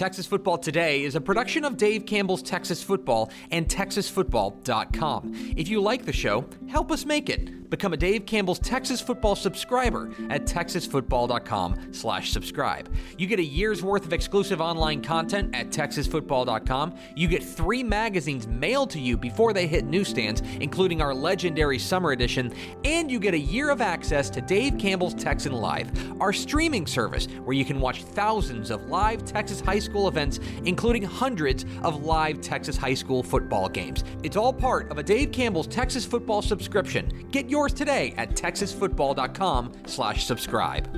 [0.00, 5.52] Texas Football Today is a production of Dave Campbell's Texas Football and TexasFootball.com.
[5.58, 7.59] If you like the show, help us make it.
[7.70, 12.92] Become a Dave Campbell's Texas Football subscriber at TexasFootball.com slash subscribe.
[13.16, 16.96] You get a year's worth of exclusive online content at TexasFootball.com.
[17.14, 22.10] You get three magazines mailed to you before they hit newsstands, including our legendary summer
[22.10, 22.52] edition,
[22.84, 25.90] and you get a year of access to Dave Campbell's Texan Live,
[26.20, 31.02] our streaming service where you can watch thousands of live Texas high school events, including
[31.02, 34.02] hundreds of live Texas high school football games.
[34.24, 37.28] It's all part of a Dave Campbell's Texas Football subscription.
[37.30, 40.88] Get yours today at texasfootball.com slash subscribe.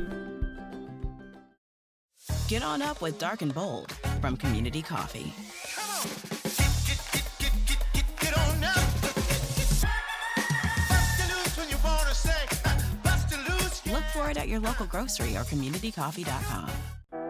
[2.46, 5.32] Get on up with Dark and Bold from Community Coffee.
[8.20, 8.74] Get on up.
[10.88, 12.46] Bust the loose when you wanna say,
[13.02, 13.84] bust the loose.
[13.86, 16.70] Look for it at your local grocery or communitycoffee.com.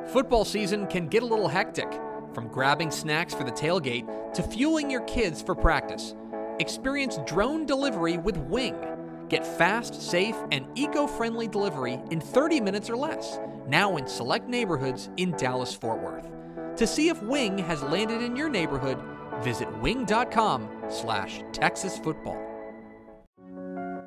[0.09, 1.91] Football season can get a little hectic,
[2.35, 6.15] from grabbing snacks for the tailgate to fueling your kids for practice.
[6.59, 8.92] Experience drone delivery with Wing.
[9.33, 14.47] Get fast, safe, and eco friendly delivery in 30 minutes or less, now in select
[14.47, 16.29] neighborhoods in Dallas Fort Worth.
[16.77, 18.99] To see if Wing has landed in your neighborhood,
[19.41, 22.37] visit wing.com slash Texas football.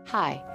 [0.06, 0.55] Hi,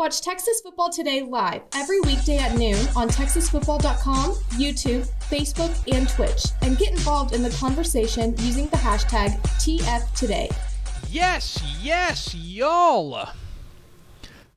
[0.00, 6.42] Watch Texas Football Today live every weekday at noon on TexasFootball.com, YouTube, Facebook, and Twitch,
[6.62, 10.50] and get involved in the conversation using the hashtag TFToday.
[11.10, 13.28] Yes, yes, y'all.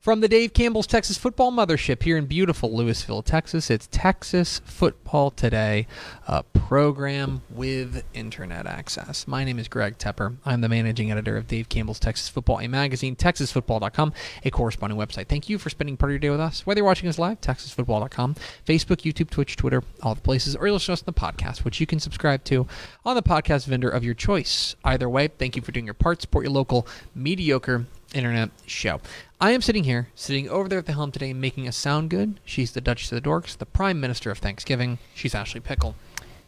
[0.03, 5.31] From the Dave Campbell's Texas Football Mothership here in beautiful Lewisville, Texas, it's Texas Football
[5.31, 5.87] Today,
[6.27, 9.25] a program with internet access.
[9.29, 10.35] My name is Greg Tepper.
[10.45, 14.11] I'm the managing editor of Dave Campbell's Texas Football, a magazine, TexasFootball.com,
[14.43, 15.29] a corresponding website.
[15.29, 17.39] Thank you for spending part of your day with us, whether you're watching us live,
[17.39, 18.35] TexasFootball.com,
[18.65, 21.63] Facebook, YouTube, Twitch, Twitter, all the places, or you're listening to us on the podcast,
[21.63, 22.67] which you can subscribe to
[23.05, 24.75] on the podcast vendor of your choice.
[24.83, 26.21] Either way, thank you for doing your part.
[26.21, 26.85] Support your local
[27.15, 29.01] mediocre internet show.
[29.41, 32.40] I am sitting here, sitting over there at the helm today, making us sound good.
[32.46, 35.00] She's the Duchess of the Dorks, the Prime Minister of Thanksgiving.
[35.13, 35.96] She's Ashley Pickle.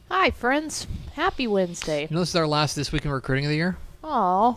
[0.09, 0.87] Hi, friends.
[1.13, 2.03] Happy Wednesday.
[2.03, 4.55] You know, this is our last This Week in Recruiting of the year Aw.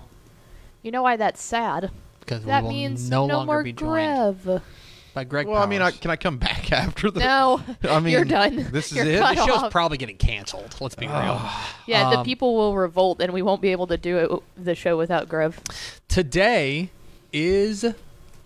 [0.83, 1.91] You know why that's sad?
[2.21, 4.63] because That we will means no, no longer more be joined Grev.
[5.15, 6.01] by Greg Well, I mean, I, Powers.
[6.01, 7.21] can I come back after the?
[7.21, 8.69] No, I mean, you're done.
[8.71, 9.19] This is You're it.
[9.21, 9.73] cut the show's off.
[9.73, 10.77] probably getting canceled.
[10.81, 11.41] Let's be real.
[11.87, 14.75] Yeah, the Um, people will revolt, and we won't be able to do it, the
[14.75, 15.55] show without Grev.
[16.09, 16.91] Today
[17.33, 17.85] is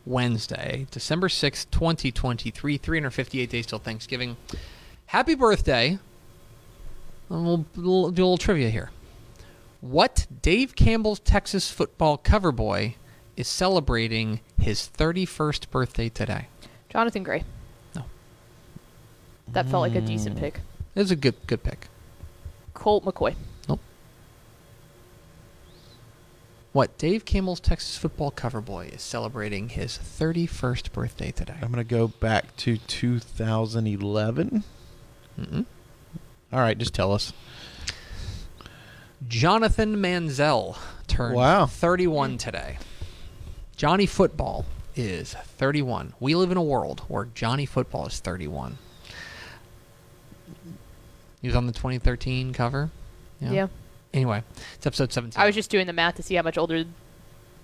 [0.04, 4.36] Wednesday, December sixth, 2023, 358 days till Thanksgiving.
[5.06, 5.98] Happy birthday.
[7.28, 8.90] And we'll, we'll do a little trivia here.
[9.80, 12.96] What Dave Campbell's Texas football cover boy
[13.36, 16.48] is celebrating his 31st birthday today?
[16.88, 17.44] Jonathan Gray.
[17.94, 18.04] No.
[19.48, 20.40] That felt like a decent mm.
[20.40, 20.60] pick.
[20.94, 21.88] It was a good good pick.
[22.74, 23.34] Colt McCoy.
[26.72, 31.56] What Dave Campbell's Texas football cover boy is celebrating his 31st birthday today?
[31.60, 34.64] I'm gonna go back to 2011.
[35.38, 35.66] Mm-mm.
[36.52, 37.32] All right, just tell us.
[39.28, 41.66] Jonathan Manziel turned Wow.
[41.66, 42.78] 31 today.
[43.76, 44.64] Johnny Football
[44.96, 46.14] is 31.
[46.20, 48.78] We live in a world where Johnny Football is 31.
[51.40, 52.90] He was on the 2013 cover.
[53.40, 53.68] Yeah.
[54.14, 54.42] Anyway,
[54.74, 55.40] it's episode 17.
[55.40, 56.84] I was just doing the math to see how much older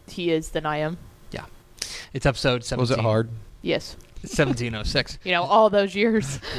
[0.09, 0.97] he is than I am.
[1.31, 1.45] yeah.
[2.12, 2.81] It's episode 17.
[2.81, 3.29] Was it hard?
[3.62, 3.97] Yes.
[4.23, 5.19] 1706.
[5.25, 6.41] You know, all those years.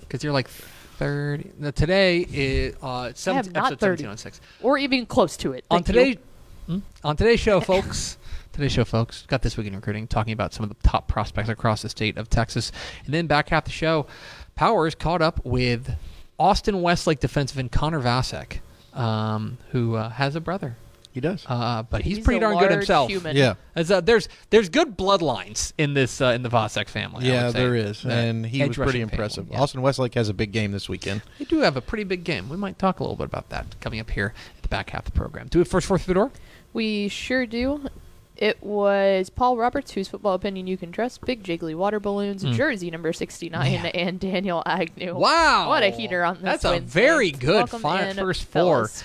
[0.00, 1.50] Because you're like 30.
[1.58, 4.04] No, today is uh, I am 17, not episode 30.
[4.06, 4.40] 1706.
[4.62, 5.64] or even close to it.
[5.70, 6.04] on Thank you.
[6.14, 6.20] today
[6.66, 6.78] Hmm?
[7.02, 8.18] on today's show folks
[8.52, 11.48] today's show folks got this week in recruiting talking about some of the top prospects
[11.48, 12.72] across the state of texas
[13.06, 14.06] and then back half the show
[14.54, 15.94] powers caught up with
[16.38, 18.58] austin westlake defensive end connor vasek
[18.98, 20.76] um, who uh, has a brother.
[21.12, 21.44] He does.
[21.48, 23.10] Uh, but he's, He's pretty a darn good large himself.
[23.10, 23.34] human.
[23.34, 23.54] yeah.
[23.74, 27.24] As, uh, there's there's good bloodlines in this uh, in the Vasek family.
[27.28, 27.58] I Yeah, would say.
[27.58, 29.46] there is, That and he was edge-rushing pretty family, impressive.
[29.50, 29.60] yeah.
[29.60, 31.22] Austin Westlake has a big game this weekend.
[31.38, 32.48] They do have a pretty big game.
[32.48, 35.06] We might talk a little bit about that coming up here at the back half
[35.06, 35.48] of the program.
[35.48, 36.30] Do it first fourth through the door.
[36.72, 37.88] We sure do.
[38.38, 42.52] It was Paul Roberts, whose football opinion you can trust, Big Jiggly Water Balloons, hmm.
[42.52, 43.50] jersey number 69,
[43.82, 43.86] Man.
[43.86, 45.16] and Daniel Agnew.
[45.16, 48.86] Wow, What a heater on this That's a very good Welcome fi- in, first four.
[48.86, 49.02] fellas.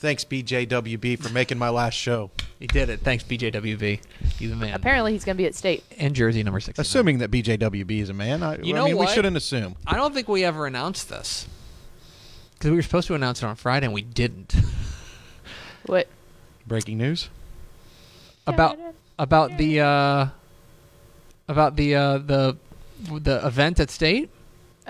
[0.00, 2.30] Thanks, BJWB, for making my last show.
[2.60, 3.00] He did it.
[3.00, 4.00] Thanks, BJWB.
[4.38, 4.74] He's a man.
[4.74, 5.82] Apparently, he's going to be at state.
[5.98, 6.78] and jersey number six.
[6.78, 9.08] Assuming that BJWB is a man, I, You I know mean, what?
[9.08, 9.76] we shouldn't assume.
[9.86, 11.48] I don't think we ever announced this
[12.54, 14.54] because we were supposed to announce it on Friday and we didn't.
[15.86, 16.06] What?
[16.66, 17.30] Breaking news.
[18.48, 18.78] About
[19.18, 20.26] about the uh,
[21.48, 22.56] about the uh, the
[23.20, 24.30] the event at state.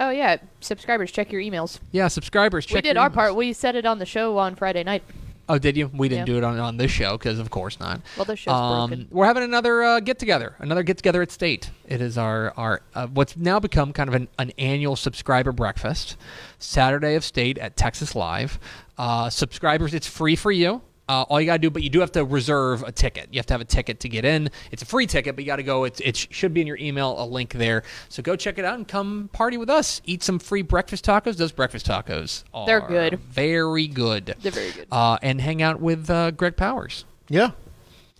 [0.01, 0.37] Oh, yeah.
[0.61, 1.81] Subscribers, check your emails.
[1.91, 2.65] Yeah, subscribers.
[2.65, 3.15] Check we did our emails.
[3.15, 3.35] part.
[3.35, 5.03] We said it on the show on Friday night.
[5.49, 5.91] Oh, did you?
[5.93, 6.35] We didn't Yeah.
[6.35, 8.01] do it on, on this show because, of course, not.
[8.17, 9.09] Well, the show's Um, broken.
[9.11, 11.71] we're having another uh, get together, another get together at State.
[11.87, 16.17] It is our our uh, what's now become kind of an, an annual subscriber breakfast,
[16.61, 18.61] Saturday of State at Texas Live.
[18.99, 20.83] Uh, subscribers, it's free for you.
[21.09, 23.29] Uh, all you gotta do, but you do have to reserve a ticket.
[23.33, 24.51] You have to have a ticket to get in.
[24.71, 25.85] It's a free ticket, but you gotta go.
[25.85, 27.83] It's, it sh- should be in your email, a link there.
[28.11, 30.03] So go check it out and come party with us.
[30.05, 31.37] Eat some free breakfast tacos.
[31.37, 33.21] Those breakfast tacos are They're good.
[33.21, 34.35] very good.
[34.43, 34.87] They're very good.
[34.93, 37.53] Uh, and hang out with uh, Greg Powers Yeah.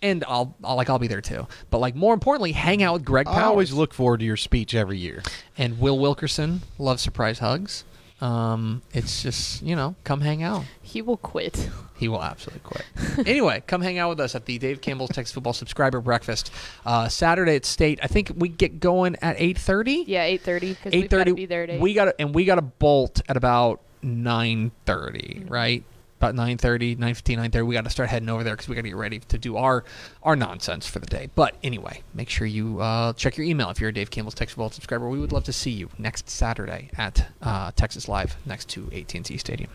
[0.01, 1.47] and I'll, I'll like I'll be there too.
[1.69, 4.37] But like more importantly, hang out with Greg Powers I always look forward to your
[4.37, 5.21] speech every year.
[5.59, 6.61] and Will Wilkerson.
[6.79, 7.83] Love surprise hugs.
[8.21, 10.65] Um, it's just you know, come hang out.
[10.81, 11.69] He will quit.
[11.97, 13.27] He will absolutely quit.
[13.27, 16.51] anyway, come hang out with us at the Dave Campbell's Texas Football Subscriber Breakfast
[16.85, 17.99] uh, Saturday at State.
[18.01, 20.03] I think we get going at eight thirty.
[20.07, 20.71] Yeah, eight thirty.
[20.71, 20.97] Eight thirty.
[21.01, 21.33] We've got thirty.
[21.33, 21.81] be there at 8.
[21.81, 25.83] We got and we got to bolt at about nine thirty, right?
[26.19, 28.89] About 9.30, 9.15, 9.30, we got to start heading over there because we got to
[28.89, 29.85] get ready to do our
[30.21, 31.29] our nonsense for the day.
[31.33, 34.55] But anyway, make sure you uh, check your email if you're a Dave Campbell's Texas
[34.55, 35.07] Football subscriber.
[35.07, 39.37] We would love to see you next Saturday at uh, Texas Live next to AT&T
[39.37, 39.69] Stadium.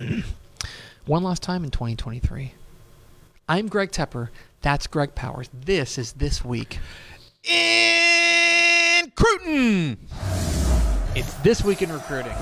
[1.06, 2.52] One last time in 2023.
[3.48, 4.30] I'm Greg Tepper.
[4.62, 5.50] That's Greg Powers.
[5.54, 6.80] This is This Week.
[7.44, 9.98] In Cruton.
[11.14, 12.34] It's This Week in Recruiting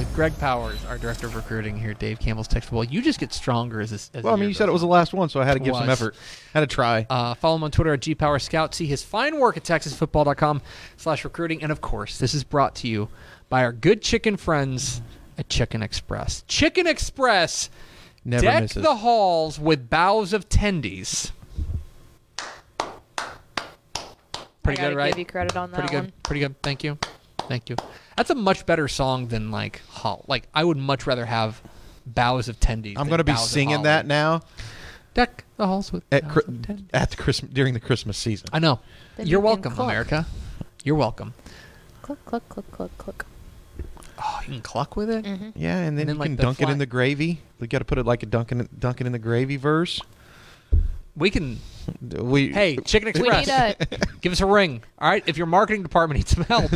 [0.00, 2.84] with Greg Powers, our Director of Recruiting here at Dave Campbell's Texas Football.
[2.84, 4.10] You just get stronger as this.
[4.14, 5.52] As Well, I mean, you said goes it was the last one, so I had
[5.54, 6.00] to give some Was.
[6.00, 6.16] effort.
[6.54, 7.06] Had to try.
[7.10, 8.72] Uh, follow him on Twitter at gpowerscout.
[8.72, 10.62] See his fine work at texasfootball.com
[10.96, 11.62] slash recruiting.
[11.62, 13.10] And, of course, this is brought to you
[13.50, 15.02] by our good chicken friends
[15.36, 16.44] at Chicken Express.
[16.48, 17.68] Chicken Express
[18.24, 18.82] Never deck misses.
[18.82, 21.30] the halls with boughs of tendies.
[24.62, 25.10] Pretty I good, right?
[25.12, 26.02] give you credit on that Pretty good.
[26.04, 26.12] one.
[26.22, 26.62] Pretty good.
[26.62, 26.96] Thank you.
[27.48, 27.76] Thank you.
[28.20, 30.26] That's a much better song than like hall.
[30.28, 31.62] Like I would much rather have
[32.04, 32.98] boughs of tendies.
[32.98, 34.42] I'm going to be Boughs singing that now
[35.14, 36.84] Deck the halls with at boughs Chri- of tendies.
[36.92, 38.50] at the Christmas during the Christmas season.
[38.52, 38.80] I know.
[39.16, 39.86] Then You're you welcome, cluck.
[39.88, 40.26] America.
[40.84, 41.32] You're welcome.
[42.02, 43.24] Cluck, cluck, cluck, cluck, cluck.
[44.22, 45.24] Oh, you can cluck with it.
[45.24, 45.50] Mm-hmm.
[45.54, 47.40] Yeah, and then, then, you like, can the dunk it in the gravy.
[47.58, 49.98] We got to put it like a dunking dunking in the gravy verse.
[51.16, 51.58] We can.
[52.00, 54.82] We Hey, Chicken Express, need a, give us a ring.
[54.98, 56.70] All right, if your marketing department needs some help,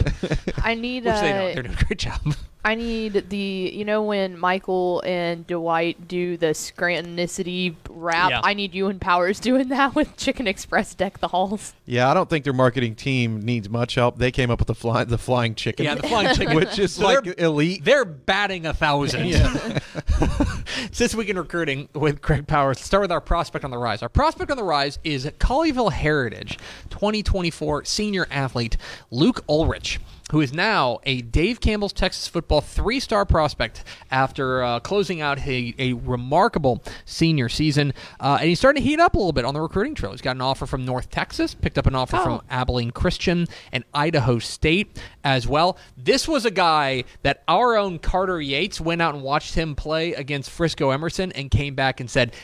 [0.65, 2.35] I need they don't, a, they're doing a great job.
[2.65, 3.37] I need the
[3.75, 8.31] you know when Michael and Dwight do the Scrantonicity rap.
[8.31, 8.41] Yeah.
[8.43, 11.75] I need you and Powers doing that with Chicken Express deck the halls.
[11.87, 14.19] Yeah, I don't think their marketing team needs much help.
[14.19, 15.85] They came up with the fly, the flying chicken.
[15.85, 16.55] Yeah, the flying chicken.
[16.57, 17.85] which is So like they're- elite.
[17.85, 19.27] They're batting a thousand.
[19.27, 22.77] It's this week in recruiting with Craig Powers.
[22.79, 24.03] Let's start with our prospect on the rise.
[24.03, 26.59] Our prospect on the rise is Colleyville Heritage
[26.91, 28.77] 2024 senior athlete
[29.11, 30.01] Luke Ulrich,
[30.31, 35.39] who is now a Dave Campbell's Texas football three star prospect after uh, closing out
[35.47, 37.93] a, a remarkable senior season.
[38.19, 40.13] Uh, and he's starting to heat up a little bit on the recruiting trail.
[40.13, 43.85] He's got an offer from North Texas, picked up an offer from Abilene Christian and
[43.93, 45.77] Idaho State as well.
[45.97, 50.15] This was a guy that our own Carter Yates went out and watched him play
[50.15, 52.35] against Frisco Emerson and came back and said,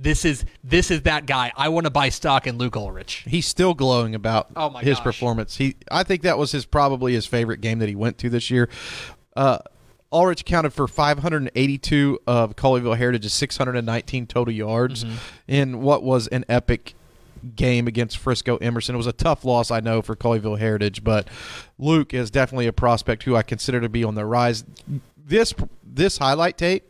[0.00, 1.50] "This is this is that guy.
[1.56, 4.96] I want to buy stock in Luke Ulrich." He's still glowing about Oh my his
[4.98, 5.04] gosh.
[5.04, 5.56] performance.
[5.56, 8.50] He, I think that was his probably his favorite game that he went to this
[8.50, 8.68] year.
[9.36, 9.58] Uh,
[10.10, 15.16] Ulrich counted for 582 of Colleyville Heritage's 619 total yards Mm-hmm.
[15.48, 16.94] in what was an epic
[17.54, 18.94] game against Frisco Emerson.
[18.94, 21.28] It was a tough loss, I know, for Colleyville Heritage, but
[21.78, 24.64] Luke is definitely a prospect who I consider to be on the rise.
[25.16, 25.52] This
[25.84, 26.88] this highlight tape,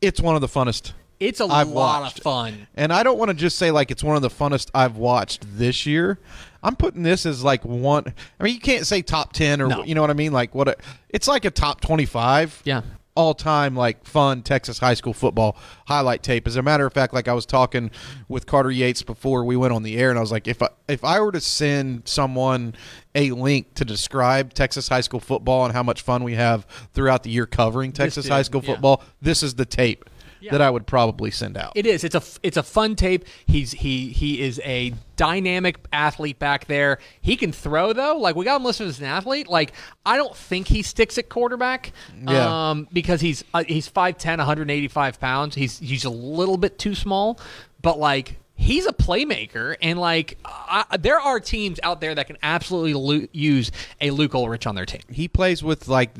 [0.00, 0.92] it's one of the funnest
[1.24, 2.18] It's a I've lot watched.
[2.18, 2.66] of fun.
[2.74, 5.44] and I don't want to just say like it's one of the funnest I've watched
[5.58, 6.18] this year.
[6.62, 8.12] I'm putting this as like one.
[8.40, 9.84] I mean, you can't say top ten or No.
[9.84, 10.32] you know what I mean.
[10.32, 10.68] Like what?
[10.68, 10.76] A,
[11.10, 12.62] it's like a top twenty-five.
[12.64, 12.82] Yeah.
[13.16, 16.48] all time like fun Texas high school football highlight tape.
[16.48, 17.90] As a matter of fact, like I was talking
[18.28, 20.68] with Carter Yates before we went on the air, and I was like, if I,
[20.88, 22.74] if I were to send someone
[23.14, 27.22] a link to describe Texas high school football and how much fun we have throughout
[27.22, 28.72] the year covering Texas dude, high school yeah.
[28.72, 30.04] football, this is the tape
[30.50, 31.72] that I would probably send out.
[31.74, 32.04] It is.
[32.04, 33.24] It's a it's a fun tape.
[33.46, 36.98] He's he he is a dynamic athlete back there.
[37.20, 38.16] He can throw though.
[38.16, 39.48] Like we got him listed as an athlete.
[39.48, 39.72] Like
[40.04, 41.92] I don't think he sticks at quarterback.
[42.26, 42.70] Yeah.
[42.70, 45.54] Um, because he's uh, he's 5'10", 185 pounds.
[45.54, 47.38] He's he's a little bit too small,
[47.82, 48.38] but like.
[48.56, 53.26] He's a playmaker, and like I, there are teams out there that can absolutely lo-
[53.32, 55.00] use a Luke Ulrich on their team.
[55.10, 56.14] he plays with like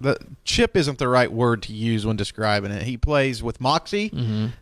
[0.00, 2.82] the chip isn't the right word to use when describing it.
[2.82, 4.10] He plays with moxie,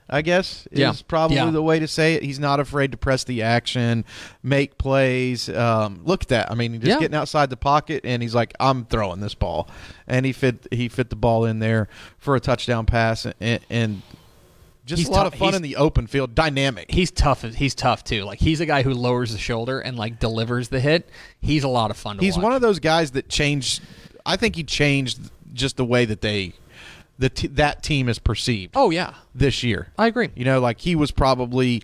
[0.09, 0.93] I guess is Yeah.
[1.09, 1.51] probably Yeah.
[1.51, 2.23] the way to say it.
[2.23, 4.05] He's not afraid to press the action,
[4.43, 5.49] make plays.
[5.49, 6.51] Um, look at that!
[6.51, 6.99] I mean, just Yeah.
[7.01, 9.67] getting outside the pocket, and he's like, "I'm throwing this ball,"
[10.07, 11.89] and he fit he fit the ball in there
[12.19, 14.03] for a touchdown pass, and, and
[14.87, 16.91] just He's a lot of fun he's- in the open field, dynamic.
[16.91, 17.43] He's tough.
[17.43, 18.25] He's tough too.
[18.25, 21.09] Like he's a guy who lowers the shoulder and like delivers the hit.
[21.41, 22.19] He's a lot of fun.
[22.19, 22.43] to He's watch.
[22.45, 23.83] one of those guys that changed.
[24.27, 25.19] I think he changed
[25.53, 26.53] just the way that they,
[27.19, 28.73] the t- that team is perceived.
[28.77, 29.89] Oh yeah, this year.
[29.99, 30.31] I agree.
[30.35, 31.83] You know, like he was probably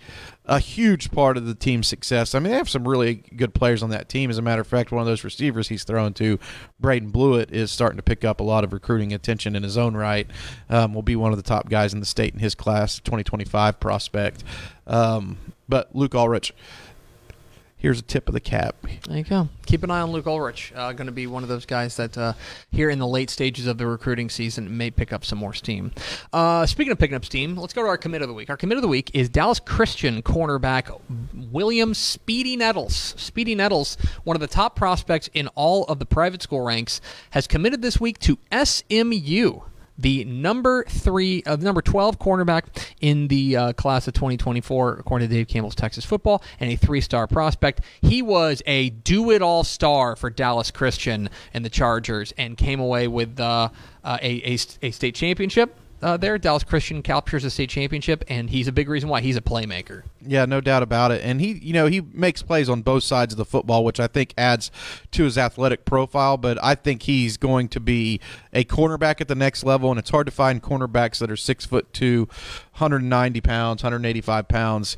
[0.50, 2.34] a huge part of the team's success.
[2.34, 4.30] I mean, they have some really good players on that team.
[4.30, 6.40] As a matter of fact, one of those receivers he's throwing to,
[6.80, 9.96] Braden Blewett, is starting to pick up a lot of recruiting attention in his own
[9.96, 10.26] right.
[10.68, 13.78] Um, will be one of the top guys in the state in his class, 2025
[13.78, 14.42] prospect.
[14.88, 15.38] Um,
[15.68, 16.52] but Luke Ulrich,
[17.80, 18.76] here's a tip of the cap.
[19.08, 19.48] There you go.
[19.66, 20.72] Keep an eye on Luke Ulrich.
[20.76, 22.34] Uh, going to be one of those guys that uh,
[22.70, 25.90] here in the late stages of the recruiting season may pick up some more steam.
[26.32, 28.50] Uh, speaking of picking up steam, let's go to our commit of the week.
[28.50, 31.00] Our commit of the week is Dallas Christian cornerback
[31.50, 33.14] William Speedy Nettles.
[33.16, 37.46] Speedy Nettles, one of the top prospects in all of the private school ranks, has
[37.46, 39.60] committed this week to SMU
[40.00, 42.64] the number three, uh, number twelve cornerback
[43.00, 47.26] in the uh, class of 2024, according to Dave Campbell's Texas Football, and a three-star
[47.26, 47.82] prospect.
[48.00, 53.38] He was a do-it-all star for Dallas Christian and the Chargers, and came away with
[53.38, 53.68] uh,
[54.04, 55.76] uh, a, a a state championship.
[56.02, 59.36] Uh, there, Dallas Christian captures a state championship, and he's a big reason why he's
[59.36, 60.04] a playmaker.
[60.26, 61.22] Yeah, no doubt about it.
[61.22, 64.06] And he, you know, he makes plays on both sides of the football, which I
[64.06, 64.70] think adds
[65.12, 66.36] to his athletic profile.
[66.38, 68.20] But I think he's going to be
[68.52, 71.66] a cornerback at the next level, and it's hard to find cornerbacks that are six
[71.66, 72.28] foot two,
[72.78, 74.96] 190 pounds, 185 pounds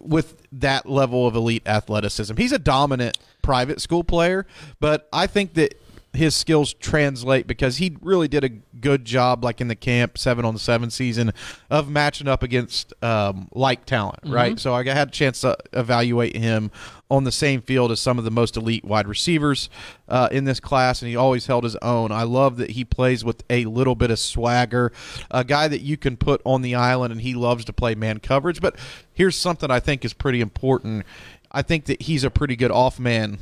[0.00, 2.36] with that level of elite athleticism.
[2.36, 4.46] He's a dominant private school player,
[4.80, 5.80] but I think that
[6.14, 10.44] his skills translate because he really did a good job, like in the camp seven
[10.44, 11.32] on seven season,
[11.70, 14.58] of matching up against um, like talent, right?
[14.58, 16.70] So I had a chance to evaluate him
[17.10, 19.70] on the same field as some of the most elite wide receivers
[20.08, 22.12] uh, in this class, and he always held his own.
[22.12, 24.92] I love that he plays with a little bit of swagger,
[25.30, 28.18] a guy that you can put on the island, and he loves to play man
[28.18, 28.60] coverage.
[28.60, 28.76] But
[29.14, 31.06] here's something I think is pretty important.
[31.50, 33.38] I think that he's a pretty good off man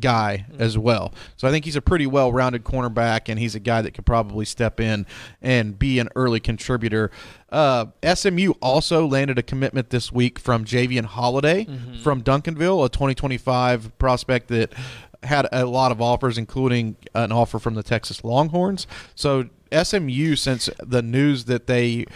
[0.00, 1.12] guy as well.
[1.36, 4.44] So I think he's a pretty well-rounded cornerback, and he's a guy that could probably
[4.44, 5.06] step in
[5.40, 7.10] and be an early contributor.
[7.50, 11.66] Uh, SMU also landed a commitment this week from Javian Holiday
[12.02, 14.72] from Duncanville, a 2025 prospect that
[15.22, 18.86] had a lot of offers, including an offer from the Texas Longhorns.
[19.14, 22.06] So SMU, since the news that they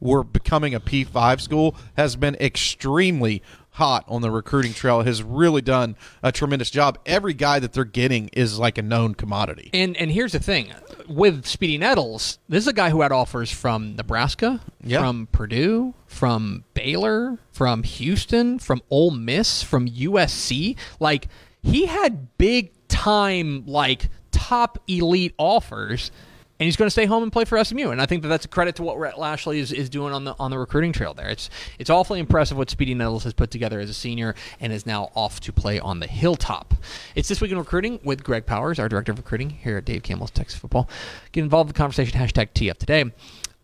[0.00, 3.42] were becoming a P5 school, has been extremely
[3.74, 7.84] hot on the recruiting trail has really done a tremendous job every guy that they're
[7.84, 10.72] getting is like a known commodity And and here's the thing
[11.08, 15.00] with Speedy Nettles, this is a guy who had offers from Nebraska, Yeah.
[15.00, 20.76] from Purdue, from Baylor, from Houston, from Ole Miss, from USC.
[21.00, 21.28] Like
[21.62, 26.10] he had big time like top elite offers.
[26.64, 28.46] And he's going to stay home and play for SMU, and I think that that's
[28.46, 31.12] a credit to what Rhett Lashlee is, is doing on the on the recruiting trail
[31.12, 31.28] there.
[31.28, 34.86] It's it's awfully impressive what Speedy Nettles has put together as a senior, and is
[34.86, 36.72] now off to play on the hilltop.
[37.14, 40.04] It's this week in recruiting with Greg Powers, our director of recruiting here at Dave
[40.04, 40.88] Campbell's Texas Football.
[41.32, 42.18] Get involved in the conversation.
[42.18, 43.12] Hashtag TF today.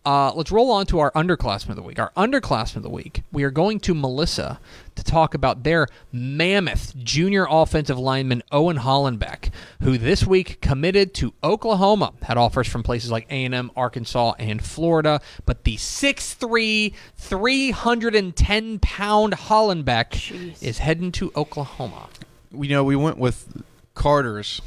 [0.03, 1.99] Uh, let's roll on to our underclassmen of the week.
[1.99, 4.59] Our underclassmen of the week, we are going to Melissa
[4.95, 9.51] to talk about their mammoth junior offensive lineman Owen Hollenbeck,
[9.83, 12.13] who this week committed to Oklahoma.
[12.23, 20.79] Had offers from places like A&M, Arkansas, and Florida, but the 6'3", 310-pound Hollenbeck is
[20.79, 22.09] heading to Oklahoma.
[22.51, 23.61] you know we went with
[23.93, 24.61] carter's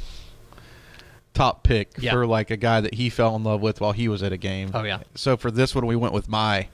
[1.35, 2.11] top pick Yeah.
[2.13, 4.37] for like a guy that he fell in love with while he was at a
[4.37, 4.99] game Oh, yeah.
[5.13, 6.67] so for this one we went with my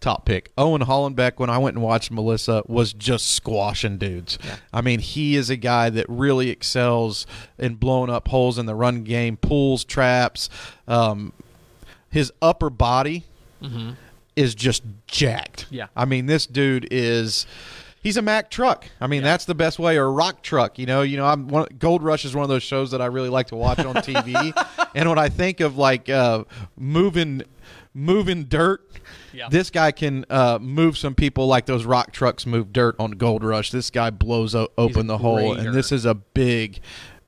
[0.00, 4.38] top pick owen hollenbeck when i went and watched melissa was just squashing dudes
[4.72, 7.26] i mean he is a guy that really excels
[7.58, 10.48] in blowing up holes in the run game pulls traps
[10.88, 11.34] um,
[12.08, 13.24] his upper body
[13.62, 13.90] mm-hmm.
[14.36, 15.66] is just jacked.
[15.70, 15.86] Yeah.
[15.94, 17.46] I mean, this dude is.
[18.02, 18.86] He's a Mack truck.
[19.00, 20.78] I mean, that's the best way, or a rock truck.
[20.78, 21.26] You know, you know.
[21.26, 23.78] I'm one, Gold Rush is one of those shows that I really like to watch
[23.78, 24.52] on TV.
[24.94, 26.44] and when I think of like uh,
[26.78, 27.42] moving,
[27.92, 28.88] moving dirt,
[29.34, 29.48] Yeah.
[29.50, 33.44] this guy can uh, move some people like those rock trucks move dirt on Gold
[33.44, 33.70] Rush.
[33.70, 35.68] This guy blows o- open the hole, grader.
[35.68, 36.80] and this is a big,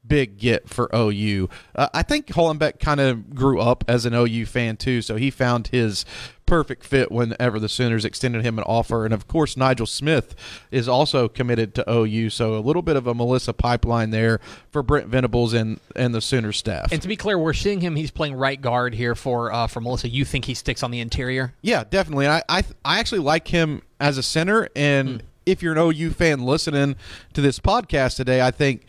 [0.06, 1.48] big get for OU.
[1.74, 5.30] Uh, I think Hollenbeck kind of grew up as an OU fan too, so he
[5.30, 6.04] found his
[6.44, 9.04] perfect fit whenever the Sooners extended him an offer.
[9.06, 10.34] And of course, Nigel Smith
[10.70, 14.40] is also committed to OU, so a little bit of a Melissa pipeline there
[14.70, 16.92] for Brent Venables and and the Sooners staff.
[16.92, 17.96] And to be clear, we're seeing him.
[17.96, 20.08] He's playing right guard here for uh, for Melissa.
[20.08, 21.54] You think he sticks on the interior?
[21.62, 22.26] Yeah, definitely.
[22.26, 25.26] I I, I actually like him as a center, and Hmm.
[25.46, 26.96] if you're an OU fan listening
[27.34, 28.84] to this podcast today, I think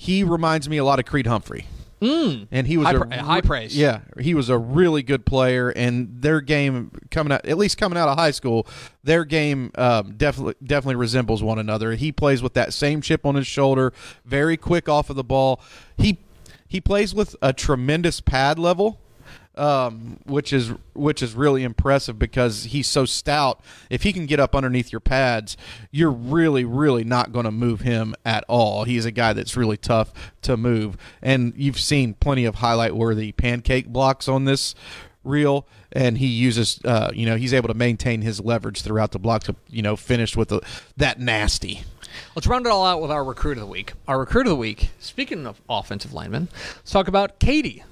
[0.00, 1.66] he reminds me a lot of Creed Humphrey.
[2.00, 2.48] Mm.
[2.50, 3.76] And he was High a pra- high praise.
[3.76, 7.98] Yeah, he was a really good player, and their game coming out, at least coming
[7.98, 8.66] out of high school,
[9.04, 11.96] their game um, definitely definitely resembles one another.
[11.96, 13.92] He plays with that same chip on his shoulder,
[14.24, 15.60] very quick off of the ball.
[15.98, 16.18] He
[16.66, 18.98] he plays with a tremendous pad level
[19.56, 23.60] um, which is which is really impressive because he's so stout.
[23.88, 25.56] If he can get up underneath your pads,
[25.90, 28.84] you're really really not going to move him at all.
[28.84, 33.32] He's a guy that's really tough to move, and you've seen plenty of highlight worthy
[33.32, 34.74] pancake blocks on this
[35.24, 35.66] reel.
[35.92, 39.42] And he uses, uh, you know, he's able to maintain his leverage throughout the block
[39.44, 40.60] to, you know, finish with the,
[40.96, 41.82] that nasty.
[42.34, 43.94] Let's round it all out with our recruit of the week.
[44.06, 47.82] Our recruit of the week, speaking of offensive linemen, let's talk about Katy.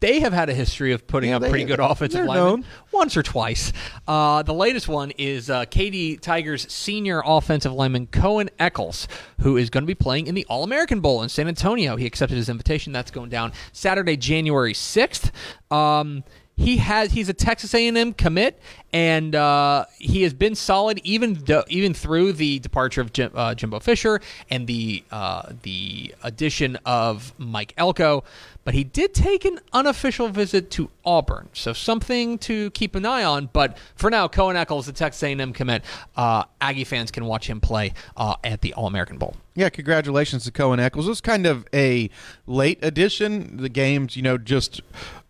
[0.00, 2.64] They have had a history of putting up they- pretty good offensive linemen known.
[2.92, 3.72] once or twice.
[4.06, 9.08] Uh, the latest one is uh, Katy Tigers senior offensive lineman Cohen Eccles,
[9.40, 11.96] who is going to be playing in the All American Bowl in San Antonio.
[11.96, 12.92] He accepted his invitation.
[12.92, 15.32] That's going down Saturday, January sixth.
[15.70, 16.22] Um,
[16.58, 18.60] he has he's a Texas A&M commit,
[18.92, 23.54] and uh, he has been solid even though, even through the departure of Jim, uh,
[23.54, 28.24] Jimbo Fisher and the uh, the addition of Mike Elko.
[28.64, 33.24] But he did take an unofficial visit to Auburn, so something to keep an eye
[33.24, 33.48] on.
[33.52, 35.84] But for now, Cohen Eccles, the Texas A&M commit,
[36.16, 39.36] uh, Aggie fans can watch him play uh, at the All American Bowl.
[39.54, 41.06] Yeah, congratulations to Cohen Eccles.
[41.06, 42.10] It was kind of a
[42.46, 43.56] late addition.
[43.56, 44.82] The game's, you know, just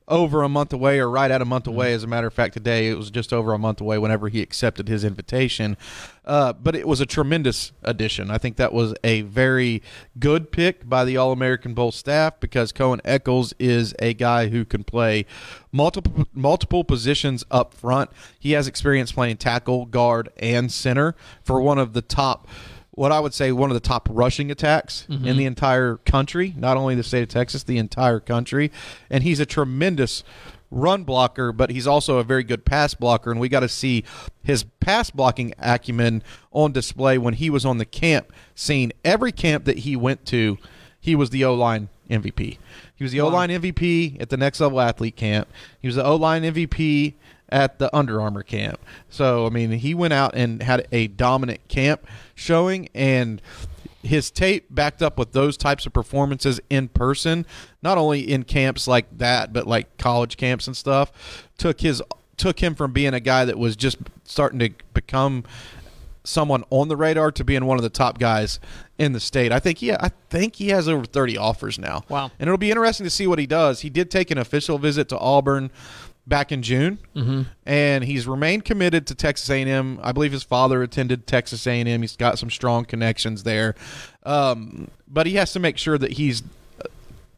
[0.08, 1.92] over a month away or right at a month away.
[1.92, 4.42] As a matter of fact, today it was just over a month away whenever he
[4.42, 5.76] accepted his invitation.
[6.24, 8.30] Uh, but it was a tremendous addition.
[8.30, 9.82] I think that was a very
[10.18, 14.64] good pick by the All American Bowl staff because Cohen Eccles is a guy who
[14.64, 15.24] can play
[15.72, 18.10] multiple multiple positions up front.
[18.38, 22.46] He has experience playing tackle, guard, and center for one of the top
[22.98, 25.36] what I would say one of the top rushing attacks in mm-hmm.
[25.36, 28.72] the entire country, not only the state of Texas, the entire country.
[29.08, 30.24] And he's a tremendous
[30.70, 33.30] run blocker, but he's also a very good pass blocker.
[33.30, 34.04] And we got to see
[34.42, 38.92] his pass blocking acumen on display when he was on the camp scene.
[39.04, 40.58] Every camp that he went to,
[41.00, 42.58] he was the O line MVP.
[42.96, 45.48] He was the O line MVP at the next level athlete camp.
[45.80, 47.14] He was the O line MVP
[47.50, 48.80] at the Under Armour camp.
[49.08, 53.40] So I mean, he went out and had a dominant camp showing, and
[54.02, 57.44] his tape backed up with those types of performances in person,
[57.82, 61.46] not only in camps like that, but like college camps and stuff.
[61.56, 62.02] Took his
[62.36, 65.44] took him from being a guy that was just starting to become
[66.24, 68.60] someone on the radar to being one of the top guys
[68.98, 69.50] in the state.
[69.50, 72.04] I think yeah, I think he has over 30 offers now.
[72.08, 72.30] Wow.
[72.38, 73.80] And it'll be interesting to see what he does.
[73.80, 75.70] He did take an official visit to Auburn
[76.28, 77.42] back in June, mm-hmm.
[77.64, 79.98] and he's remained committed to Texas A&M.
[80.02, 82.00] I believe his father attended Texas A&M.
[82.00, 83.74] He's got some strong connections there,
[84.24, 86.42] um, but he has to make sure that he's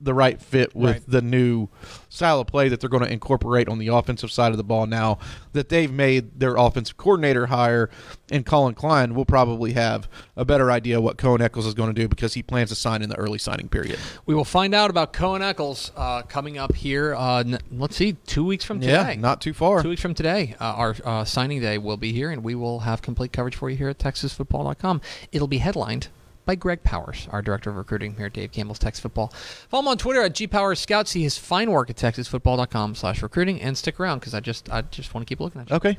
[0.01, 1.03] the right fit with Right.
[1.07, 1.69] the new
[2.09, 4.87] style of play that they're going to incorporate on the offensive side of the ball
[4.87, 5.19] now
[5.53, 7.91] that they've made their offensive coordinator hire
[8.31, 12.01] and Collin Klein will probably have a better idea what Cohen Eccles is going to
[12.01, 13.99] do because he plans to sign in the early signing period.
[14.27, 17.15] We will find out about Cohen Eccles uh, coming up here.
[17.15, 18.93] Uh, n- let's see, two weeks from today.
[18.93, 19.83] Yeah, not too far.
[19.83, 22.81] Two weeks from today, uh, our uh, signing day will be here, and we will
[22.81, 25.01] have complete coverage for you here at TexasFootball.com.
[25.33, 26.09] It'll be headlined
[26.51, 29.29] by Greg Powers, our director of recruiting here at Dave Campbell's Texas Football.
[29.69, 31.07] Follow him on Twitter at GPowersScout.
[31.07, 34.83] See his fine work at TexasFootball.com slash recruiting, and stick around because I just I
[34.83, 35.77] just want to keep looking at you.
[35.77, 35.97] Okay.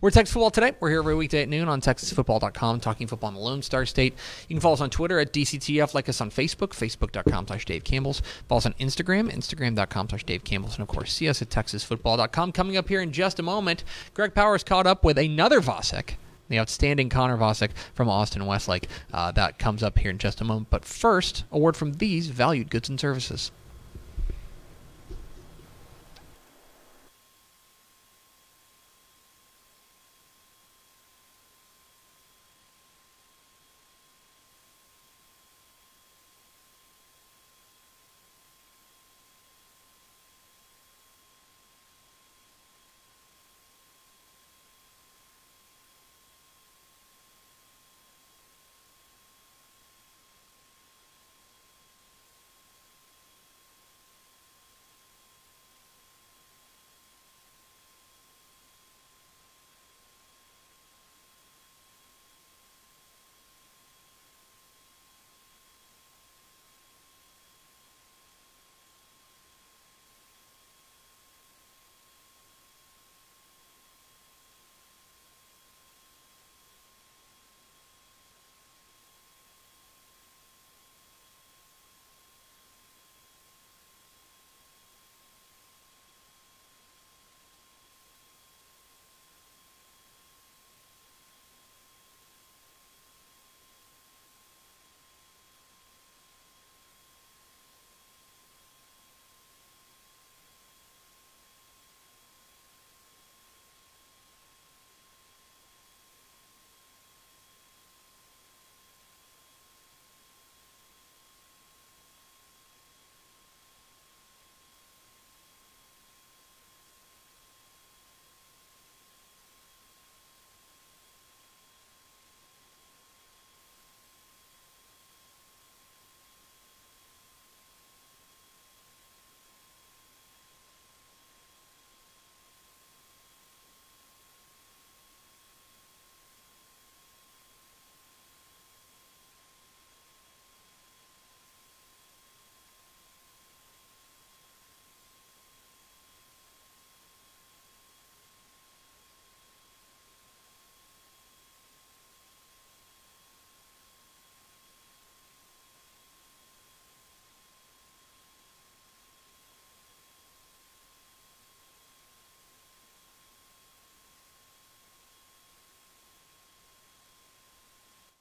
[0.00, 0.72] We're Texas Football Today.
[0.80, 4.14] We're here every weekday at noon on TexasFootball.com, talking football in the Lone Star State.
[4.48, 7.84] You can follow us on Twitter at DCTF, like us on Facebook, Facebook.com slash Dave
[7.84, 8.20] Campbell's.
[8.48, 10.74] Follow us on Instagram, Instagram.com slash Dave Campbell's.
[10.74, 12.50] And of course, see us at TexasFootball.com.
[12.50, 16.14] Coming up here in just a moment, Greg Powers caught up with another Vasek,
[16.52, 18.88] the outstanding Connor Vasek from Austin Westlake.
[19.12, 20.68] Uh, that comes up here in just a moment.
[20.70, 23.50] But first, a word from these valued goods and services.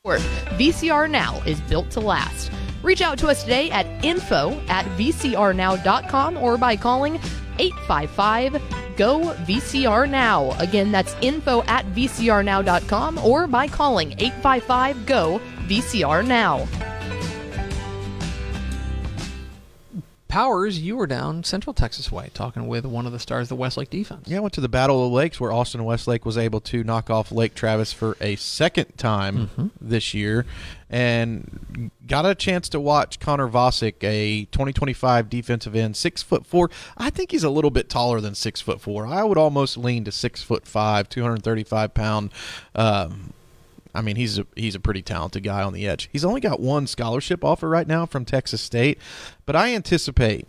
[0.03, 2.51] VCR Now is built to last.
[2.81, 7.19] Reach out to us today at info at VCRNow.com or by calling
[7.59, 8.53] 855
[8.97, 10.57] GO VCR Now.
[10.59, 16.67] Again, that's info at VCRNow.com or by calling 855 GO VCR Now.
[20.31, 23.55] Powers, you were down Central Texas way talking with one of the stars of the
[23.57, 24.29] Westlake defense.
[24.29, 26.85] Yeah, I went to the Battle of the Lakes where Austin Westlake was able to
[26.85, 29.67] knock off Lake Travis for a second time Mm-hmm.
[29.81, 30.45] this year
[30.89, 36.69] and got a chance to watch Connor Vasek, a 2025 defensive end, six foot four.
[36.97, 39.05] I think he's a little bit taller than six foot four.
[39.05, 42.31] I would almost lean to six foot five, 235 pound.
[42.73, 43.33] Um,
[43.93, 46.09] I mean, he's a, he's a pretty talented guy on the edge.
[46.11, 48.97] He's only got one scholarship offer right now from Texas State,
[49.45, 50.47] but I anticipate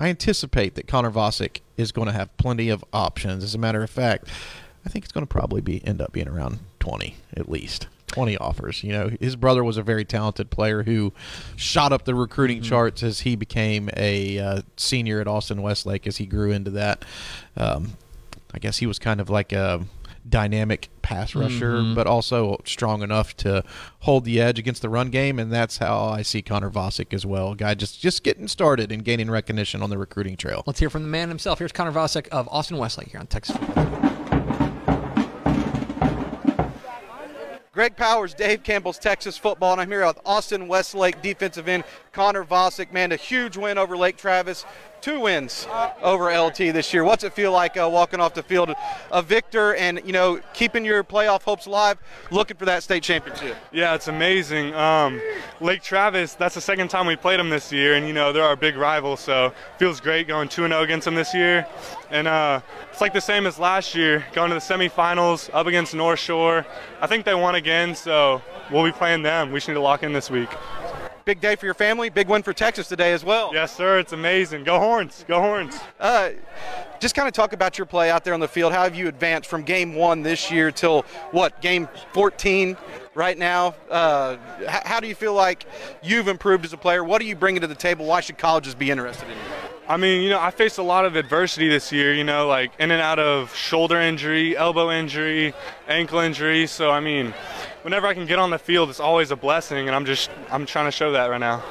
[0.00, 3.44] I anticipate that Connor Vasek is going to have plenty of options.
[3.44, 4.28] As a matter of fact,
[4.84, 7.86] I think it's going to probably be end up being around 20 at least.
[8.06, 8.82] 20 offers.
[8.82, 11.12] You know, his brother was a very talented player who
[11.54, 16.16] shot up the recruiting charts as he became a uh, senior at Austin Westlake as
[16.16, 17.04] he grew into that.
[17.56, 17.92] Um,
[18.52, 19.84] I guess he was kind of like a
[20.28, 21.94] dynamic pass rusher, mm-hmm.
[21.94, 23.64] but also strong enough to
[24.00, 27.24] hold the edge against the run game, and that's how I see Connor Vasek as
[27.26, 27.54] well.
[27.54, 30.62] Guy just just getting started and gaining recognition on the recruiting trail.
[30.66, 31.58] Let's hear from the man himself.
[31.58, 34.10] Here's Connor Vasek of Austin Westlake here on Texas Football.
[37.72, 42.44] Greg Powers, Dave Campbell's Texas football, and I'm here with Austin Westlake defensive end Connor
[42.44, 42.92] Vasek.
[42.92, 44.64] Man, a huge win over Lake Travis,
[45.00, 45.66] two wins
[46.02, 47.04] over LT this year.
[47.04, 48.72] What's it feel like uh, walking off the field
[49.10, 51.98] a victor and you know keeping your playoff hopes alive,
[52.30, 53.56] looking for that state championship?
[53.72, 54.74] Yeah, it's amazing.
[54.74, 55.20] Um,
[55.60, 58.44] Lake Travis, that's the second time we played them this year, and you know they're
[58.44, 61.66] our big rival, so feels great going 2 and 0 against them this year.
[62.10, 62.60] And uh,
[62.90, 66.66] it's like the same as last year, going to the semifinals up against North Shore.
[67.00, 69.52] I think they won again, so we'll be playing them.
[69.52, 70.50] We should need to lock in this week.
[71.30, 73.52] Big day for your family, big win for Texas today as well.
[73.54, 74.00] Yes, sir.
[74.00, 74.64] It's amazing.
[74.64, 75.24] Go Horns.
[75.28, 75.78] Go Horns.
[76.00, 76.30] Uh,
[76.98, 78.72] just kind of talk about your play out there on the field.
[78.72, 82.76] How have you advanced from game one this year till what game 14
[83.14, 83.76] right now?
[83.88, 85.66] Uh, how do you feel like
[86.02, 87.04] you've improved as a player?
[87.04, 88.06] What are you bringing to the table?
[88.06, 89.69] Why should colleges be interested in you?
[89.90, 92.70] I mean, you know, I faced a lot of adversity this year, you know, like
[92.78, 95.52] in and out of shoulder injury, elbow injury,
[95.88, 96.68] ankle injury.
[96.68, 97.34] So, I mean,
[97.82, 100.64] whenever I can get on the field, it's always a blessing, and I'm just, I'm
[100.64, 101.64] trying to show that right now.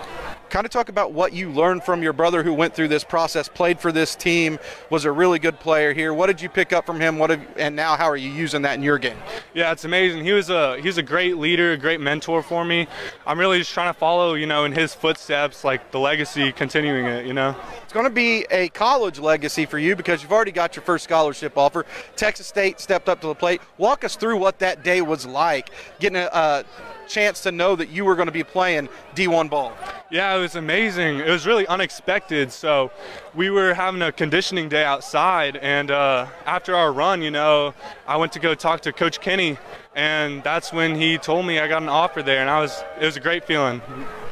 [0.50, 3.48] Kind of talk about what you learned from your brother who went through this process,
[3.48, 4.58] played for this team,
[4.90, 6.12] was a really good player here.
[6.12, 7.20] What did you pick up from him?
[7.20, 9.18] What have, and now how are you using that in your game?
[9.54, 10.26] Yeah, it's amazing.
[10.26, 12.88] He was a he's a great leader, a great mentor for me.
[13.28, 17.06] I'm really just trying to follow, you know, in his footsteps, like the legacy, continuing
[17.06, 17.56] it, you know.
[17.90, 21.04] It's going to be a college legacy for you because you've already got your first
[21.04, 21.88] scholarship offer.
[22.16, 23.62] Texas State stepped up to the plate.
[23.80, 26.66] Walk us through what that day was like, getting a, a
[27.08, 29.74] chance to know that you were going to be playing D1 ball.
[30.12, 31.18] Yeah, it was amazing.
[31.18, 32.52] It was really unexpected.
[32.52, 32.92] So,
[33.34, 37.74] we were having a conditioning day outside, and uh, after our run, you know,
[38.06, 39.58] I went to go talk to Coach Kenny,
[39.96, 43.06] and that's when he told me I got an offer there, and I was it
[43.06, 43.82] was a great feeling.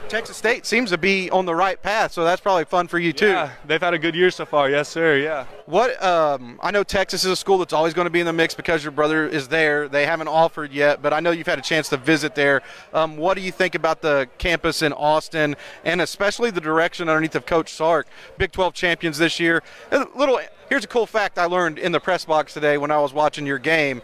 [0.08, 3.12] Texas State seems to be on the right path, so that's probably fun for you
[3.12, 3.28] too.
[3.28, 4.70] Yeah, they've had a good year so far.
[4.70, 5.18] Yes, sir.
[5.18, 5.46] Yeah.
[5.66, 8.34] What um, I know Texas is a school that's always going to be in the
[8.34, 9.90] mix because your brother is there.
[9.90, 12.62] They haven't offered yet, but I know you've had a chance to visit there.
[12.94, 17.36] Um, what do you think about the campus in Austin and especially the direction underneath
[17.36, 18.08] of Coach Sark?
[18.38, 19.62] Big 12 champions this year.
[19.92, 20.40] A little.
[20.70, 23.46] Here's a cool fact I learned in the press box today when I was watching
[23.46, 24.02] your game.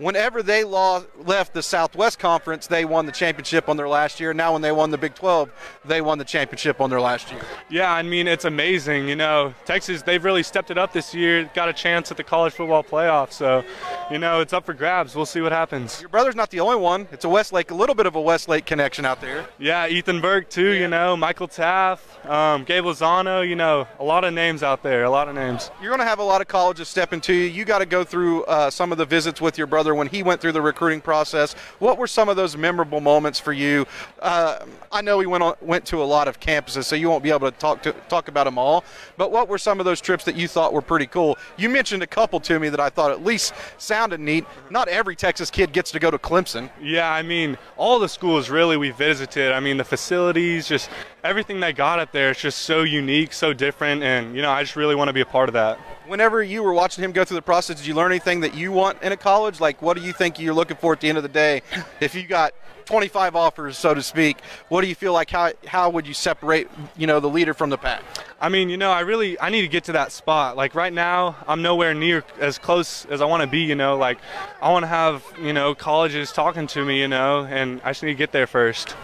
[0.00, 4.32] Whenever they lost, left the Southwest Conference, they won the championship on their last year.
[4.32, 5.50] Now, when they won the Big 12,
[5.84, 7.42] they won the championship on their last year.
[7.68, 9.08] Yeah, I mean it's amazing.
[9.08, 11.50] You know, Texas they've really stepped it up this year.
[11.52, 13.30] Got a chance at the college football playoff.
[13.30, 13.62] So,
[14.10, 15.14] you know, it's up for grabs.
[15.14, 16.00] We'll see what happens.
[16.00, 17.06] Your brother's not the only one.
[17.12, 19.46] It's a Westlake, a little bit of a Westlake connection out there.
[19.58, 20.70] Yeah, Ethan Burke too.
[20.70, 23.46] You know, Michael Taaffe, um, Gabe Lozano.
[23.46, 25.04] You know, a lot of names out there.
[25.04, 25.70] A lot of names.
[25.82, 27.44] You're going to have a lot of colleges stepping to you.
[27.44, 30.22] You got to go through uh, some of the visits with your brother when he
[30.22, 31.54] went through the recruiting process.
[31.78, 33.86] What were some of those memorable moments for you?
[34.20, 37.22] Uh, I know he went on, went to a lot of campuses, so you won't
[37.22, 38.84] be able to talk to talk about them all.
[39.16, 41.38] But what were some of those trips that you thought were pretty cool?
[41.56, 44.44] You mentioned a couple to me that I thought at least sounded neat.
[44.70, 46.70] Not every Texas kid gets to go to Clemson.
[46.80, 49.52] Yeah, I mean, all the schools really we visited.
[49.52, 50.90] I mean, the facilities, just
[51.24, 52.30] everything they got up there.
[52.30, 55.20] It's just so unique, so different, and you know, I just really want to be
[55.20, 55.78] a part of that.
[56.10, 58.72] Whenever you were watching him go through the process, did you learn anything that you
[58.72, 59.60] want in a college?
[59.60, 61.62] Like, what do you think you're looking for at the end of the day?
[62.00, 62.52] If you got
[62.86, 65.30] 25 offers, so to speak, what do you feel like?
[65.30, 68.02] How how would you separate, you know, the leader from the pack?
[68.40, 70.56] I mean, you know, I really I need to get to that spot.
[70.56, 73.60] Like right now, I'm nowhere near as close as I want to be.
[73.60, 74.18] You know, like
[74.60, 77.00] I want to have you know colleges talking to me.
[77.00, 78.96] You know, and I just need to get there first.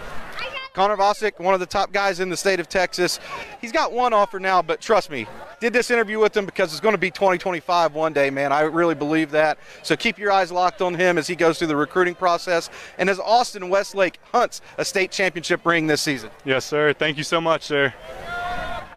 [0.77, 3.19] Connor Vasek, one of the top guys in the state of Texas.
[3.63, 5.27] He's got one offer now, but trust me,
[5.59, 8.53] did this interview with him because it's going to be 2025 one day, man.
[8.53, 9.57] I really believe that.
[9.83, 13.09] So keep your eyes locked on him as he goes through the recruiting process and
[13.09, 16.29] as Austin Westlake hunts a state championship ring this season.
[16.45, 16.93] Yes, sir.
[16.93, 17.95] Thank you so much, sir.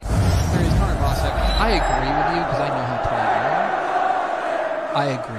[0.01, 3.39] Connor Vasek, I agree with you because I know how tall you
[4.91, 4.97] are.
[4.97, 5.38] I agree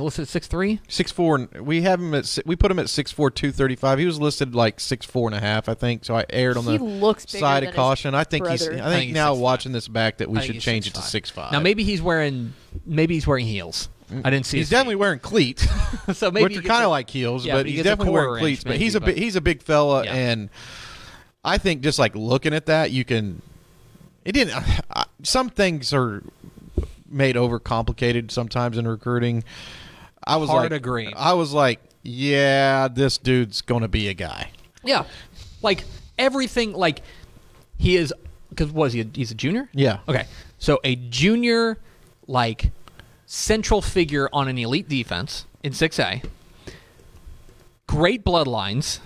[0.00, 0.80] listed six three?
[0.88, 1.48] Six four.
[1.60, 3.98] We have him at si- we put him at six four two thirty five.
[3.98, 6.04] He was listed like six four and a half, I think.
[6.04, 8.14] So I aired on He the looks side of caution.
[8.14, 8.66] I think he's.
[8.66, 9.38] I think, I think he's now 6'5".
[9.40, 11.52] watching this back that we should he's change it to six five.
[11.52, 12.52] Now maybe he's wearing
[12.84, 13.88] maybe he's wearing heels.
[14.10, 14.22] Mm.
[14.24, 14.58] I didn't see.
[14.58, 15.66] he's his definitely wearing cleats,
[16.16, 18.40] so maybe which are kind of like heels, yeah, but he he's definitely wearing quarter
[18.40, 18.60] cleats.
[18.60, 20.14] inch, but he's a but- big, he's a big fella, Yeah.
[20.14, 20.48] and
[21.44, 23.42] I think just like looking at that, you can.
[24.24, 24.54] It didn't.
[24.90, 26.22] I, some things are
[27.08, 29.44] made over complicated sometimes in recruiting.
[30.26, 31.12] I was Hard like, agreeing.
[31.16, 34.50] I was like, yeah, this dude's going to be a guy.
[34.82, 35.04] Yeah,
[35.62, 35.84] like
[36.18, 36.72] everything.
[36.72, 37.02] Like
[37.78, 38.12] he is
[38.50, 39.00] because was he?
[39.00, 39.68] A, he's a junior.
[39.72, 39.98] Yeah.
[40.08, 40.26] Okay,
[40.58, 41.78] so a junior,
[42.26, 42.70] like
[43.26, 46.22] central figure on an elite defense in six A.
[47.86, 49.00] Great bloodlines.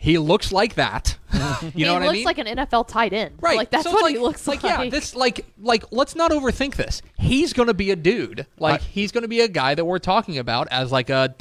[0.00, 1.18] He looks like that.
[1.74, 2.14] you know he what looks I mean?
[2.14, 3.34] He looks like an NFL tight end.
[3.40, 3.56] Right.
[3.56, 4.62] Like that's So it's what he like- looks like.
[4.62, 7.02] Yeah, this like like let's not overthink this.
[7.18, 8.46] He's going to be a dude.
[8.58, 11.34] Like I- he's going to be a guy that we're talking about as like a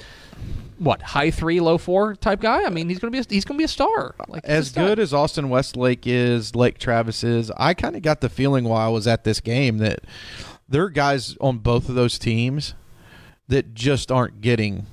[0.79, 2.63] what high three, low four type guy.
[2.63, 4.15] I mean, he's going to be a, he's going to be a star.
[4.27, 4.87] Like he's a as stud.
[4.87, 8.87] good as Austin Westlake is, Lake Travis is, I kind of got the feeling while
[8.87, 9.99] I was at this game that
[10.67, 12.73] there are guys on both of those teams
[13.47, 14.85] that just aren't getting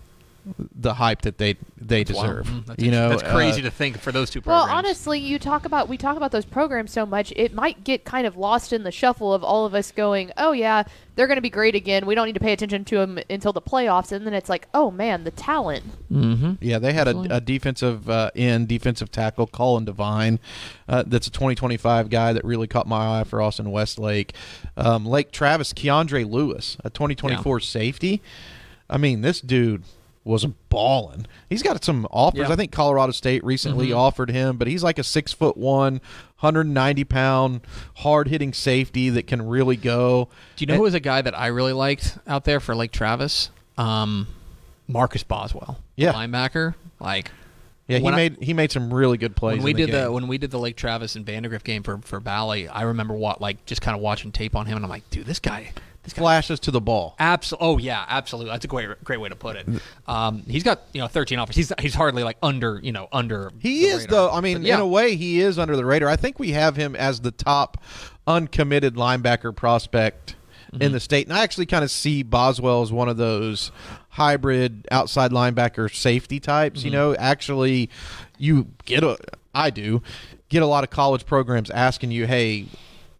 [0.75, 2.05] the hype that they they Wow.
[2.05, 2.47] deserve.
[2.47, 5.39] Mm, that's you know, that's crazy uh, to think for those two Well, honestly, you
[5.39, 8.73] talk about we talk about those programs so much, it might get kind of lost
[8.73, 11.75] in the shuffle of all of us going, "Oh yeah, they're going to be great
[11.75, 12.05] again.
[12.05, 14.69] We don't need to pay attention to them until the playoffs." And then it's like,
[14.75, 16.53] "Oh man, the talent." mm-hmm.
[16.61, 20.39] Yeah, they had a, a defensive uh, end, defensive tackle, Colin Devine.
[20.89, 24.35] Uh, that's a 2025 guy that really caught my eye for Austin Westlake.
[24.77, 28.21] Um, Lake Travis, Keandre Lewis, a 2024 safety.
[28.91, 29.83] I mean, this dude
[30.25, 31.27] was balling.
[31.51, 32.41] He's got some offers.
[32.41, 32.49] Yeah.
[32.53, 33.97] I think Colorado State recently Mhm.
[33.99, 36.01] offered him, but he's like a six foot one,
[36.39, 37.61] 190 pound,
[37.97, 40.29] hard hitting safety that can really go.
[40.57, 42.91] Do you know who was a guy that I really liked out there for Lake
[42.91, 43.51] Travis?
[43.77, 44.27] Um,
[44.89, 46.13] Marcus Boswell, Yeah.
[46.13, 46.75] linebacker.
[47.01, 47.31] Like,
[47.87, 49.57] Yeah, he when I- made he made some really good plays.
[49.59, 50.03] when we the did game.
[50.05, 53.13] the when we did the Lake Travis and Vandegrift game for for Bally, I remember
[53.15, 55.73] what like just kind of watching tape on him, and I'm like, dude, this guy,
[56.09, 57.15] flashes to the ball.
[57.19, 57.67] absolutely.
[57.69, 58.51] Oh yeah, absolutely.
[58.53, 59.67] That's a great great way to put it.
[60.07, 61.57] Um, he's got you know 13 offers.
[61.57, 63.51] He's he's hardly like under you know under.
[63.61, 64.11] He is radar.
[64.11, 64.31] though.
[64.31, 64.75] I mean, But, yeah.
[64.75, 66.09] in a way, he is under the radar.
[66.09, 67.83] I think we have him as the top
[68.27, 70.37] uncommitted linebacker prospect
[70.73, 70.83] Mm-hmm.
[70.83, 73.71] in the state, and I actually kind of see Boswell as one of those
[74.09, 76.83] hybrid outside linebacker safety types.
[76.83, 76.99] You Mm-hmm.
[76.99, 77.91] know, actually,
[78.39, 79.17] you get a.
[79.55, 80.03] I do
[80.49, 82.67] get a lot of college programs asking you, "Hey,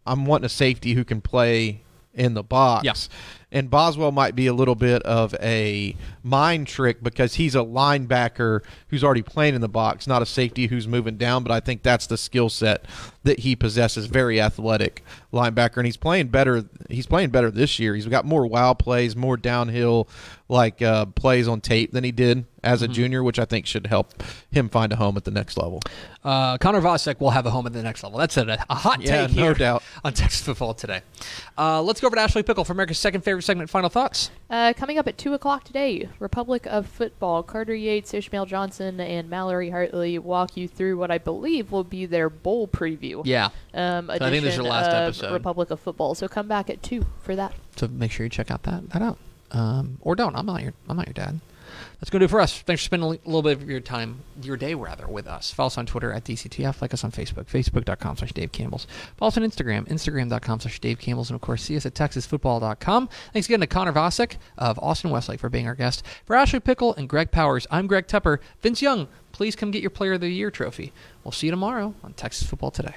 [0.05, 1.81] I'm wanting a safety who can play
[2.15, 3.09] in the box." Yes.
[3.51, 8.61] And Boswell might be a little bit of a mind trick because he's a linebacker
[8.89, 11.43] who's already playing in the box, not a safety who's moving down.
[11.43, 12.85] But I think that's the skill set
[13.25, 14.05] that he possesses.
[14.05, 16.63] Very athletic linebacker, and he's playing better.
[16.89, 17.93] He's playing better this year.
[17.93, 20.07] He's got more wow plays, more downhill
[20.47, 22.91] like uh, plays on tape than he did as Mm-hmm.
[22.91, 25.81] a junior, which I think should help him find a home at the next level.
[26.23, 28.17] Uh, Connor Vasek will have a home at the next level.
[28.19, 29.83] That's a, a hot Yeah, take no here doubt.
[30.03, 31.01] on Texas football today.
[31.57, 33.69] Uh, let's go over to Ashley Pickle for America's second favorite segment.
[33.69, 34.31] Final thoughts.
[34.49, 37.43] Uh, coming up at 2 o'clock today, Republic of Football.
[37.43, 42.05] Carter Yates, Ishmael Johnson, and Mallory Hartley walk you through what I believe will be
[42.07, 43.14] their bowl preview.
[43.25, 43.49] Yeah.
[43.73, 45.31] Um, So I think this is edition your last of episode.
[45.33, 46.15] Republic of Football.
[46.15, 47.53] So come back at 2 for that.
[47.77, 49.17] So make sure you check out that that out,
[49.51, 50.35] um, or don't.
[50.35, 51.39] I'm not your I'm not your dad.
[51.99, 52.61] That's going to do it for us.
[52.61, 55.51] Thanks for spending a little bit of your time, your day rather, with us.
[55.51, 56.81] Follow us on Twitter at DCTF.
[56.81, 58.87] Like us on Facebook, facebook.com slash Dave Campbell's.
[59.17, 61.29] Follow us on Instagram, instagram.com slash Dave Campbell's.
[61.29, 63.09] And of course, see us at texasfootball.com.
[63.33, 66.03] Thanks again to Connor Vasek of Austin Westlake for being our guest.
[66.25, 68.39] For Ashley Pickle and Greg Powers, I'm Greg Tepper.
[68.61, 70.93] Vince Young, please come get your Player of the Year trophy.
[71.23, 72.95] We'll see you tomorrow on Texas Football Today.